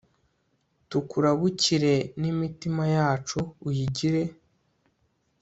[0.89, 4.23] tukurabukire n'imitima yacu uyigire